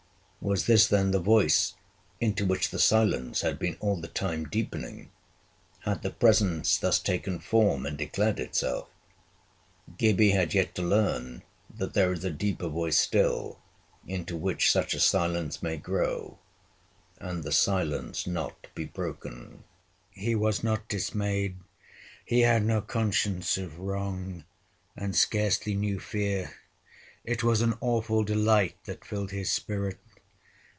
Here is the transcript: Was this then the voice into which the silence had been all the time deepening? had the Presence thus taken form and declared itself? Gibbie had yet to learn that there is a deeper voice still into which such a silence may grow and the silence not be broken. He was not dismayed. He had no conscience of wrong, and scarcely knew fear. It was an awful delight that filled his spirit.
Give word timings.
Was 0.43 0.65
this 0.65 0.87
then 0.87 1.11
the 1.11 1.19
voice 1.19 1.75
into 2.19 2.47
which 2.47 2.71
the 2.71 2.79
silence 2.79 3.41
had 3.41 3.59
been 3.59 3.77
all 3.79 4.01
the 4.01 4.07
time 4.07 4.45
deepening? 4.49 5.11
had 5.81 6.01
the 6.01 6.09
Presence 6.09 6.79
thus 6.79 6.97
taken 6.97 7.37
form 7.37 7.85
and 7.85 7.95
declared 7.95 8.39
itself? 8.39 8.87
Gibbie 9.99 10.31
had 10.31 10.55
yet 10.55 10.73
to 10.73 10.81
learn 10.81 11.43
that 11.69 11.93
there 11.93 12.11
is 12.11 12.25
a 12.25 12.31
deeper 12.31 12.67
voice 12.67 12.97
still 12.97 13.59
into 14.07 14.35
which 14.35 14.71
such 14.71 14.95
a 14.95 14.99
silence 14.99 15.61
may 15.61 15.77
grow 15.77 16.39
and 17.19 17.43
the 17.43 17.51
silence 17.51 18.25
not 18.25 18.65
be 18.73 18.85
broken. 18.85 19.63
He 20.09 20.33
was 20.33 20.63
not 20.63 20.89
dismayed. 20.89 21.57
He 22.25 22.39
had 22.39 22.65
no 22.65 22.81
conscience 22.81 23.59
of 23.59 23.77
wrong, 23.77 24.45
and 24.97 25.15
scarcely 25.15 25.75
knew 25.75 25.99
fear. 25.99 26.55
It 27.23 27.43
was 27.43 27.61
an 27.61 27.75
awful 27.79 28.23
delight 28.23 28.77
that 28.85 29.05
filled 29.05 29.29
his 29.29 29.51
spirit. 29.51 29.99